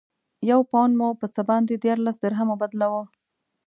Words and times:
یو 0.49 0.59
پونډ 0.71 0.91
مو 0.99 1.09
په 1.21 1.27
څه 1.33 1.41
باندې 1.49 1.73
دیارلس 1.83 2.15
درهمو 2.19 2.55
بدلاوه. 2.61 3.03